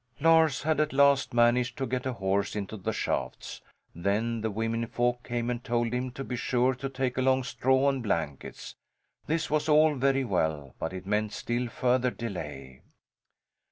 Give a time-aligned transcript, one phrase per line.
[0.19, 3.61] Lars had at last managed to get a horse into the shafts.
[3.93, 8.01] Then the womenfolk came and told him to be sure to take along straw and
[8.01, 8.73] blankets.
[9.27, 12.81] This was all very well, but it meant still further delay.